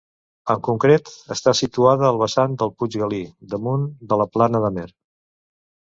[0.53, 3.23] En concret, és situada al vessant del puig Galí,
[3.55, 4.91] damunt de la plana d'Amer.